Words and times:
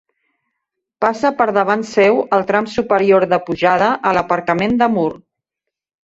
Passa 1.03 1.29
per 1.41 1.45
davant 1.57 1.83
seu 1.89 2.17
el 2.37 2.45
tram 2.51 2.67
superior 2.75 3.25
de 3.33 3.39
pujada 3.49 3.91
a 4.09 4.15
l'aparcament 4.19 4.73
de 4.81 4.89
Mur. 4.95 5.07